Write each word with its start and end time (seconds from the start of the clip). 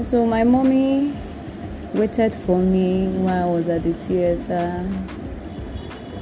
So 0.00 0.26
my 0.26 0.42
mommy 0.42 1.12
waited 1.92 2.34
for 2.34 2.58
me 2.58 3.06
while 3.08 3.50
I 3.50 3.52
was 3.52 3.68
at 3.68 3.82
the 3.82 3.92
theater. 3.92 4.88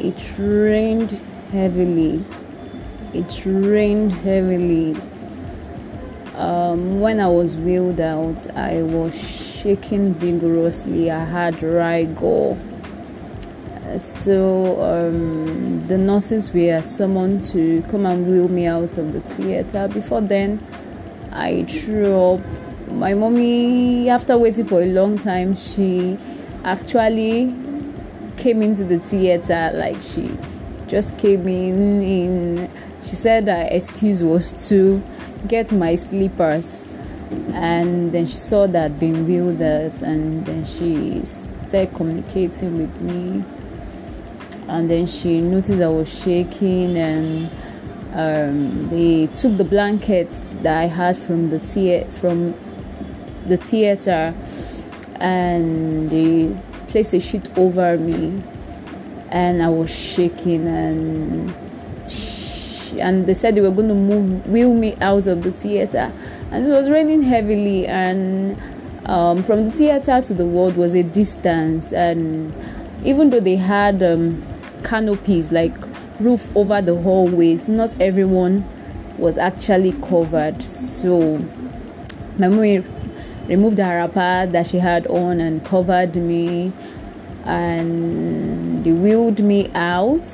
It 0.00 0.38
rained 0.38 1.12
heavily. 1.52 2.22
It 3.14 3.42
rained 3.46 4.12
heavily. 4.12 4.96
Um, 6.34 7.00
when 7.00 7.20
I 7.20 7.28
was 7.28 7.56
wheeled 7.56 8.00
out, 8.00 8.44
I 8.56 8.82
was 8.82 9.14
shaking 9.14 10.14
vigorously. 10.14 11.10
I 11.10 11.24
had 11.24 11.62
rigor. 11.62 12.58
So 13.98 14.82
um, 14.82 15.86
the 15.86 15.96
nurses 15.96 16.52
were 16.52 16.82
summoned 16.82 17.40
to 17.52 17.82
come 17.90 18.04
and 18.04 18.26
wheel 18.26 18.48
me 18.48 18.66
out 18.66 18.98
of 18.98 19.12
the 19.12 19.20
theater. 19.20 19.88
Before 19.88 20.20
then, 20.20 20.62
I 21.32 21.64
threw 21.64 22.34
up. 22.34 22.40
My 22.92 23.14
mommy, 23.14 24.08
after 24.08 24.36
waiting 24.36 24.66
for 24.66 24.82
a 24.82 24.86
long 24.86 25.18
time, 25.18 25.54
she 25.54 26.18
actually 26.64 27.54
came 28.36 28.62
into 28.62 28.84
the 28.84 28.98
theater 28.98 29.70
like 29.74 30.00
she 30.00 30.36
just 30.88 31.18
came 31.18 31.46
in 31.46 32.02
in 32.02 32.70
she 33.02 33.14
said 33.14 33.48
her 33.48 33.68
excuse 33.70 34.22
was 34.22 34.68
to 34.68 35.02
get 35.46 35.72
my 35.72 35.94
slippers. 35.94 36.88
And 37.52 38.12
then 38.12 38.26
she 38.26 38.36
saw 38.36 38.66
that 38.66 38.98
being 38.98 39.24
out 39.62 40.02
and 40.02 40.44
then 40.44 40.64
she 40.64 41.24
started 41.24 41.94
communicating 41.94 42.76
with 42.76 43.00
me. 43.00 43.44
And 44.68 44.90
then 44.90 45.06
she 45.06 45.40
noticed 45.40 45.82
I 45.82 45.88
was 45.88 46.22
shaking 46.22 46.96
and 46.96 47.50
um, 48.12 48.88
they 48.88 49.28
took 49.28 49.56
the 49.56 49.64
blanket 49.64 50.42
that 50.62 50.76
I 50.76 50.86
had 50.86 51.16
from 51.16 51.50
the 51.50 51.60
theater 51.60 52.10
from 52.10 52.54
the 53.50 53.56
theater 53.58 54.34
and 55.20 56.08
they 56.08 56.56
placed 56.88 57.12
a 57.12 57.20
sheet 57.20 57.48
over 57.58 57.98
me 57.98 58.42
and 59.30 59.62
I 59.62 59.68
was 59.68 59.94
shaking 59.94 60.66
and 60.66 61.50
sh- 62.10 62.94
and 62.98 63.26
they 63.26 63.34
said 63.34 63.54
they 63.54 63.60
were 63.60 63.70
going 63.70 63.88
to 63.88 63.94
move 63.94 64.48
wheel 64.48 64.74
me 64.74 64.96
out 64.96 65.26
of 65.26 65.42
the 65.42 65.52
theater. 65.52 66.12
And 66.50 66.66
it 66.66 66.70
was 66.70 66.90
raining 66.90 67.22
heavily 67.22 67.86
and 67.86 68.60
um, 69.06 69.42
from 69.42 69.66
the 69.66 69.70
theater 69.70 70.20
to 70.20 70.34
the 70.34 70.44
ward 70.44 70.76
was 70.76 70.94
a 70.94 71.02
distance 71.02 71.92
and 71.92 72.52
even 73.04 73.30
though 73.30 73.40
they 73.40 73.56
had 73.56 74.02
um, 74.02 74.42
canopies 74.82 75.52
like 75.52 75.72
roof 76.18 76.54
over 76.56 76.82
the 76.82 76.94
hallways 76.96 77.68
not 77.68 77.98
everyone 78.00 78.64
was 79.16 79.38
actually 79.38 79.92
covered. 79.92 80.60
So 80.62 81.38
my 82.38 82.48
mom 82.48 82.64
removed 83.46 83.78
her 83.78 83.96
wrapper 83.96 84.50
that 84.50 84.66
she 84.66 84.78
had 84.78 85.06
on 85.06 85.40
and 85.40 85.64
covered 85.64 86.16
me 86.16 86.72
and 87.44 88.84
wheeled 88.84 89.40
me 89.40 89.70
out. 89.74 90.28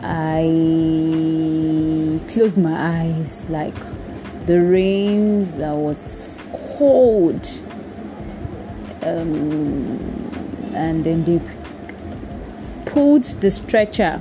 I 0.00 0.42
closed 2.28 2.58
my 2.58 3.02
eyes 3.02 3.48
like 3.50 3.74
the 4.46 4.62
rains. 4.62 5.60
I 5.60 5.72
was 5.72 6.44
cold. 6.76 7.48
Um, 9.02 9.98
and 10.74 11.04
then 11.04 11.24
they 11.24 11.40
pulled 12.84 13.24
the 13.24 13.50
stretcher 13.50 14.20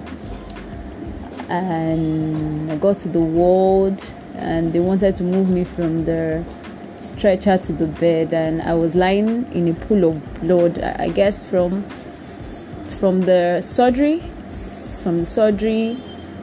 and 1.49 2.71
I 2.71 2.75
got 2.77 2.97
to 2.99 3.09
the 3.09 3.21
ward 3.21 4.01
and 4.35 4.73
they 4.73 4.79
wanted 4.79 5.15
to 5.15 5.23
move 5.23 5.49
me 5.49 5.63
from 5.63 6.05
the 6.05 6.43
stretcher 6.99 7.57
to 7.57 7.73
the 7.73 7.87
bed 7.87 8.33
and 8.33 8.61
I 8.61 8.73
was 8.73 8.95
lying 8.95 9.51
in 9.53 9.67
a 9.67 9.73
pool 9.73 10.03
of 10.09 10.41
blood 10.41 10.79
I 10.79 11.09
guess 11.09 11.45
from 11.45 11.83
from 12.99 13.21
the 13.21 13.61
surgery 13.61 14.19
from 15.01 15.19
the 15.19 15.25
surgery 15.25 15.97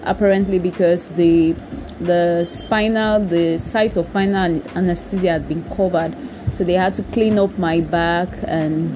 apparently 0.04 0.58
because 0.58 1.10
the 1.12 1.52
the 2.00 2.44
spinal 2.44 3.20
the 3.20 3.58
site 3.58 3.96
of 3.96 4.06
spinal 4.06 4.62
anesthesia 4.76 5.32
had 5.32 5.48
been 5.48 5.64
covered 5.70 6.14
so 6.52 6.62
they 6.62 6.74
had 6.74 6.94
to 6.94 7.02
clean 7.04 7.38
up 7.38 7.58
my 7.58 7.80
back 7.80 8.28
and 8.46 8.90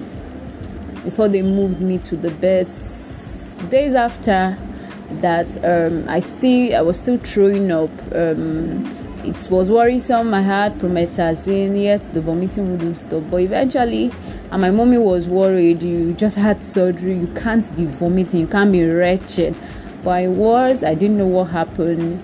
before 1.03 1.29
they 1.29 1.43
moved 1.43 1.81
me 1.81 1.99
to 1.99 2.17
the 2.17 2.31
bed 2.31 2.67
days 3.71 3.95
after 3.95 4.57
that 5.11 5.57
um, 5.65 6.09
I 6.09 6.21
still 6.21 6.77
I 6.77 6.83
was 6.83 7.01
still 7.01 7.19
throwing 7.19 7.71
up. 7.73 7.91
Um, 8.15 9.08
it 9.29 9.49
was 9.51 9.71
worrisome. 9.71 10.33
I 10.33 10.41
had 10.41 10.75
promethazine, 10.75 11.83
yet 11.83 12.03
the 12.15 12.21
vomiting 12.21 12.73
wouldn't 12.73 12.97
stop. 12.97 13.25
But 13.31 13.39
eventually, 13.39 14.11
and 14.51 14.63
my 14.63 14.71
mommy 14.71 14.99
was 14.99 15.29
worried. 15.29 15.83
You 15.83 16.15
just 16.15 16.37
had 16.39 16.63
surgery. 16.63 17.15
You 17.15 17.27
can't 17.29 17.75
be 17.77 17.85
vomiting. 17.85 18.41
You 18.41 18.47
can't 18.47 18.73
be 18.73 18.85
wretched. 18.85 19.55
But 20.03 20.11
I 20.11 20.29
was. 20.29 20.83
I 20.83 20.95
didn't 20.95 21.19
know 21.19 21.27
what 21.27 21.47
happened. 21.47 22.23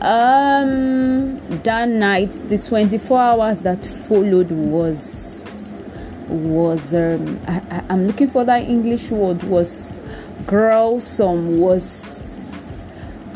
Um, 0.00 1.38
that 1.62 1.88
night, 1.88 2.30
the 2.48 2.58
24 2.58 3.18
hours 3.18 3.60
that 3.60 3.84
followed 3.84 4.50
was 4.50 5.82
was 6.28 6.94
um, 6.94 7.40
I, 7.46 7.62
I, 7.70 7.84
I'm 7.88 8.06
looking 8.06 8.26
for 8.26 8.44
that 8.44 8.62
English 8.64 9.10
word 9.10 9.44
was 9.44 10.00
gruesome 10.44 11.60
was 11.60 12.84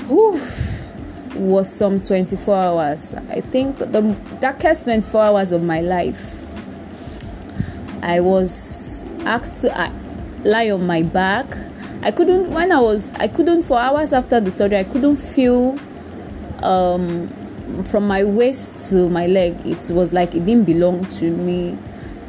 whew, 0.09 0.41
was 1.41 1.73
some 1.73 2.01
24 2.01 2.55
hours. 2.55 3.15
I 3.31 3.41
think 3.41 3.79
the 3.79 4.17
darkest 4.41 4.85
24 4.85 5.23
hours 5.23 5.53
of 5.53 5.63
my 5.63 5.81
life 5.81 6.37
i 8.03 8.19
was 8.21 9.05
asked 9.21 9.61
to 9.61 9.79
uh, 9.81 9.93
lie 10.45 10.71
on 10.71 10.87
my 10.87 11.03
back. 11.03 11.47
I 12.03 12.11
couldn't 12.11 12.51
when 12.51 12.73
i 12.73 12.81
was 12.81 13.13
i 13.15 13.29
couldn't 13.29 13.63
for 13.63 13.79
hours 13.79 14.13
after 14.15 14.41
the 14.41 14.51
surgery 14.51 14.79
i 14.79 14.85
couldn't 14.85 15.17
feel 15.17 15.79
um, 16.63 17.29
from 17.85 18.07
my 18.07 18.25
waist 18.25 18.91
to 18.91 19.09
my 19.09 19.27
leg. 19.27 19.55
It 19.67 19.91
was 19.93 20.13
like 20.13 20.35
it 20.35 20.45
didn't 20.45 20.65
belong 20.65 21.07
to 21.07 21.31
me. 21.31 21.79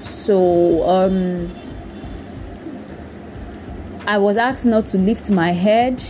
So 0.02 0.88
um, 0.88 1.52
I 4.08 4.18
was 4.18 4.38
asked 4.38 4.66
not 4.66 4.86
to 4.88 4.98
lift 4.98 5.30
my 5.30 5.52
head. 5.52 6.02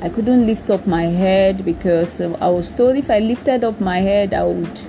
I 0.00 0.08
couldn't 0.08 0.46
lift 0.46 0.70
up 0.70 0.86
my 0.86 1.06
head 1.06 1.64
because 1.64 2.20
I 2.20 2.48
was 2.48 2.70
told 2.70 2.96
if 2.96 3.10
I 3.10 3.18
lifted 3.18 3.64
up 3.64 3.80
my 3.80 3.98
head, 3.98 4.32
I 4.32 4.44
would, 4.44 4.80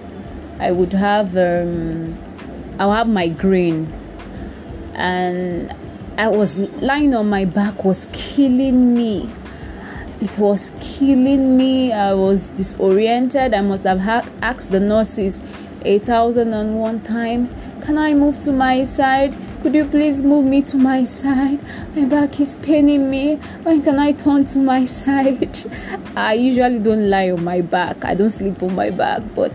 I 0.59 0.72
would 0.72 0.94
have, 0.94 1.36
um, 1.36 2.16
I'll 2.78 2.94
have 2.94 3.08
migraine, 3.08 3.92
and 4.94 5.74
I 6.16 6.28
was 6.28 6.58
lying 6.58 7.16
on 7.16 7.28
my 7.28 7.46
back 7.46 7.84
was 7.84 8.08
killing 8.12 8.94
me. 8.94 9.28
It 10.22 10.38
was 10.38 10.74
killing 10.80 11.58
me. 11.58 11.91
I 11.91 12.14
was 12.14 12.46
disoriented. 12.47 13.53
I 13.53 13.62
must 13.62 13.86
have 13.86 14.02
ha- 14.02 14.30
asked 14.41 14.72
the 14.72 14.80
nurses 14.80 15.41
a 15.86 15.97
thousand 15.97 16.53
and 16.53 16.80
one 16.80 17.00
time, 17.00 17.50
"Can 17.81 17.97
I 17.97 18.14
move 18.14 18.40
to 18.41 18.52
my 18.52 18.84
side?" 18.84 19.36
Could 19.62 19.75
you 19.75 19.84
please 19.84 20.24
move 20.24 20.46
me 20.46 20.62
to 20.62 20.78
my 20.78 21.03
side? 21.03 21.59
My 21.94 22.06
back 22.06 22.40
is 22.40 22.56
paining 22.56 23.09
me. 23.09 23.36
When 23.64 23.81
can 23.81 24.00
I 24.00 24.14
turn 24.14 24.46
to 24.46 24.58
my 24.58 24.86
side? 24.86 25.59
I 26.16 26.36
usually 26.36 26.80
don't 26.80 27.09
lie 27.09 27.30
on 27.31 27.44
my 27.44 27.59
back. 27.59 28.06
I 28.06 28.16
don't 28.16 28.30
sleep 28.30 28.64
on 28.64 28.74
my 28.74 28.90
back, 28.90 29.22
but 29.36 29.52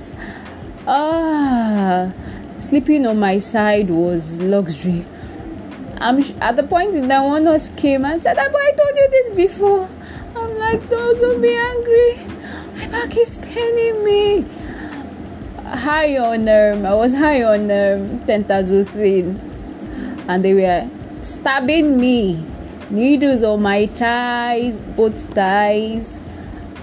ah, 0.86 2.12
sleeping 2.58 3.06
on 3.06 3.18
my 3.18 3.38
side 3.38 3.88
was 3.88 4.38
luxury. 4.40 5.06
I'm 5.96 6.18
at 6.38 6.56
the 6.56 6.64
point 6.64 6.94
in 6.94 7.08
that 7.08 7.24
one 7.24 7.44
nurse 7.44 7.70
came 7.70 8.04
and 8.04 8.20
said, 8.20 8.36
"But 8.36 8.54
I 8.54 8.72
told 8.72 8.96
you 8.98 9.08
this 9.10 9.30
before." 9.30 9.88
I'm 10.36 10.58
like, 10.58 10.86
"Don't 10.90 11.40
be 11.40 11.56
angry. 11.56 12.18
My 12.76 12.88
back 12.88 13.16
is 13.16 13.38
paining 13.38 14.04
me." 14.04 14.44
High 15.64 16.18
on 16.18 16.46
um, 16.46 16.84
I 16.84 16.92
was 16.92 17.16
high 17.16 17.42
on 17.42 17.70
um, 17.70 18.20
pentazocine 18.28 19.53
and 20.28 20.44
they 20.44 20.54
were 20.54 20.88
stabbing 21.22 21.98
me. 22.00 22.44
Needles 22.90 23.42
on 23.42 23.62
my 23.62 23.86
thighs 23.86 24.82
both 24.82 25.24
thighs 25.34 26.20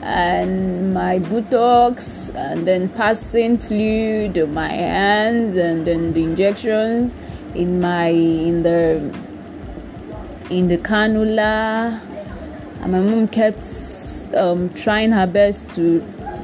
and 0.02 0.94
my 0.94 1.20
buttocks 1.20 2.30
and 2.32 2.66
then 2.68 2.90
passing 2.90 3.58
fluid 3.58 4.38
on 4.38 4.54
my 4.54 4.68
hands 4.68 5.56
and 5.56 5.86
then 5.86 6.12
the 6.14 6.24
injections 6.24 7.16
in 7.54 7.80
my 7.80 8.08
in 8.08 8.64
the 8.64 8.98
in 10.50 10.68
the 10.68 10.78
cannula. 10.78 12.02
And 12.82 12.92
my 12.92 13.00
mom 13.00 13.28
kept 13.28 13.64
um, 14.36 14.74
trying 14.74 15.12
her 15.12 15.28
best 15.28 15.70
to 15.76 16.02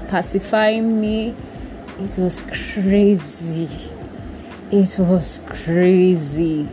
pacify 0.07 0.79
me. 0.79 1.35
It 1.99 2.17
was 2.19 2.43
crazy. 2.43 3.91
It 4.71 4.99
was 4.99 5.39
crazy 5.47 6.67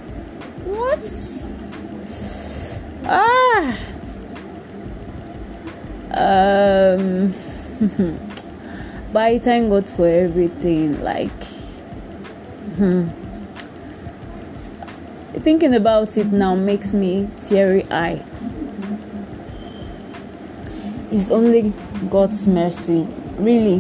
Ah. 3.07 3.79
Um. 6.11 7.33
but 9.13 9.23
I 9.23 9.39
thank 9.39 9.71
God 9.71 9.89
for 9.91 10.07
everything. 10.07 11.03
Like 11.03 11.31
Hmm. 12.77 13.07
Thinking 15.33 15.75
about 15.75 16.17
it 16.19 16.33
now 16.33 16.57
makes 16.57 16.93
me 16.93 17.29
teary 17.41 17.85
eye. 17.89 18.21
It's 21.13 21.31
only 21.31 21.73
God's 22.11 22.49
mercy, 22.49 23.07
really. 23.39 23.79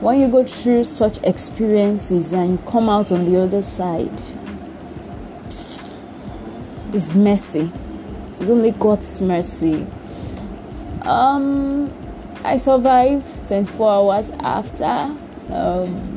When 0.00 0.20
you 0.20 0.26
go 0.26 0.42
through 0.42 0.82
such 0.82 1.18
experiences 1.22 2.32
and 2.32 2.52
you 2.52 2.58
come 2.66 2.88
out 2.88 3.12
on 3.12 3.30
the 3.30 3.40
other 3.40 3.62
side, 3.62 4.20
it's 6.92 7.14
mercy. 7.14 7.70
It's 8.40 8.50
only 8.50 8.70
God's 8.70 9.20
mercy. 9.22 9.86
Um, 11.02 11.92
I 12.44 12.56
survived 12.56 13.46
24 13.46 13.90
hours 13.90 14.30
after. 14.30 15.16
Um, 15.50 16.12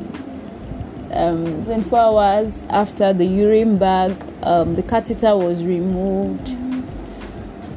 um, 1.12 1.64
24 1.64 1.98
hours 1.98 2.66
after 2.70 3.12
the 3.12 3.24
urine 3.24 3.78
bag, 3.78 4.14
um, 4.42 4.74
the 4.74 4.82
catheter 4.82 5.36
was 5.36 5.64
removed. 5.64 6.50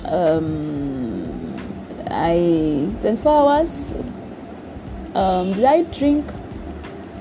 Um, 0.06 1.56
I 2.10 2.90
24 3.02 3.32
hours. 3.32 3.94
Um, 5.16 5.54
did 5.54 5.64
I 5.66 5.84
drink? 5.84 6.26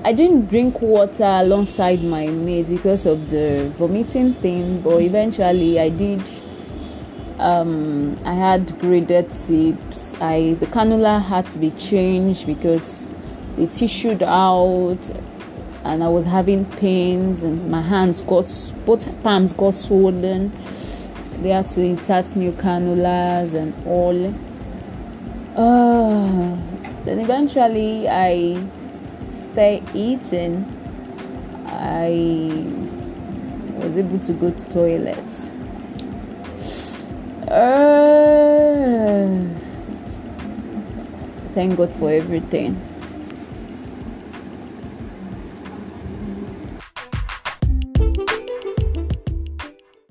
I 0.05 0.11
didn't 0.11 0.47
drink 0.47 0.81
water 0.81 1.23
alongside 1.23 2.03
my 2.03 2.27
mate 2.27 2.67
because 2.67 3.05
of 3.05 3.29
the 3.29 3.71
vomiting 3.77 4.33
thing, 4.33 4.81
but 4.81 4.97
eventually 5.01 5.79
I 5.79 5.87
did. 5.87 6.21
Um, 7.39 8.17
I 8.25 8.33
had 8.33 8.77
graded 8.79 9.31
tips. 9.31 10.15
I 10.19 10.55
the 10.59 10.65
cannula 10.65 11.23
had 11.23 11.47
to 11.47 11.57
be 11.57 11.71
changed 11.71 12.45
because 12.47 13.07
it 13.57 13.71
tissued 13.71 14.23
out, 14.23 15.09
and 15.85 16.03
I 16.03 16.09
was 16.09 16.25
having 16.25 16.65
pains, 16.65 17.41
and 17.41 17.71
my 17.71 17.81
hands 17.81 18.19
got 18.19 18.51
both 18.85 19.23
palms 19.23 19.53
got 19.53 19.73
swollen. 19.73 20.51
They 21.41 21.49
had 21.49 21.67
to 21.69 21.81
insert 21.81 22.35
new 22.35 22.51
cannulas 22.51 23.53
and 23.53 23.73
all. 23.87 24.33
Uh, 25.55 26.57
then 27.05 27.19
eventually 27.19 28.09
I 28.09 28.67
stay 29.53 29.83
eating, 29.93 30.65
I 31.67 32.65
was 33.77 33.97
able 33.99 34.17
to 34.17 34.33
go 34.33 34.49
to 34.49 34.69
toilet. 34.69 35.17
Uh, 37.47 38.49
thank 41.53 41.77
God 41.77 41.93
for 41.95 42.11
everything. 42.11 42.92